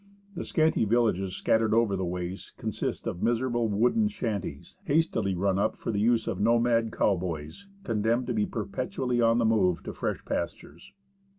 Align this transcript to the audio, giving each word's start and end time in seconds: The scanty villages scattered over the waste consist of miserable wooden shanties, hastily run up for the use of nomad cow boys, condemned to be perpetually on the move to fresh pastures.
The 0.33 0.43
scanty 0.43 0.83
villages 0.83 1.35
scattered 1.35 1.75
over 1.75 1.95
the 1.95 2.03
waste 2.07 2.57
consist 2.57 3.05
of 3.05 3.21
miserable 3.21 3.67
wooden 3.69 4.07
shanties, 4.07 4.77
hastily 4.85 5.35
run 5.35 5.59
up 5.59 5.77
for 5.77 5.91
the 5.91 5.99
use 5.99 6.25
of 6.27 6.39
nomad 6.39 6.91
cow 6.91 7.15
boys, 7.15 7.67
condemned 7.83 8.25
to 8.25 8.33
be 8.33 8.47
perpetually 8.47 9.21
on 9.21 9.37
the 9.37 9.45
move 9.45 9.83
to 9.83 9.93
fresh 9.93 10.25
pastures. 10.25 10.91